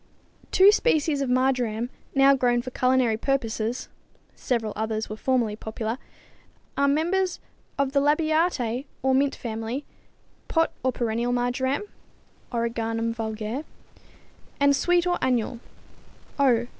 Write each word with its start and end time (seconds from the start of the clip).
= 0.29 0.51
Two 0.51 0.71
species 0.71 1.21
of 1.21 1.29
marjoram 1.29 1.91
now 2.15 2.33
grown 2.33 2.63
for 2.63 2.71
culinary 2.71 3.17
purposes 3.17 3.87
(several 4.35 4.73
others 4.75 5.11
were 5.11 5.15
formerly 5.15 5.55
popular) 5.55 5.99
are 6.75 6.87
members 6.87 7.39
of 7.77 7.91
the 7.91 7.99
Labiatæ 8.01 8.85
or 9.03 9.13
mint 9.13 9.35
family 9.35 9.85
pot 10.47 10.71
or 10.83 10.91
perennial 10.91 11.31
marjoram 11.33 11.83
(Origanum 12.51 13.13
vulgare, 13.13 13.57
Linn.) 13.57 13.65
and 14.59 14.75
sweet 14.75 15.05
or 15.05 15.19
annual 15.21 15.59
(_O. 16.39 16.67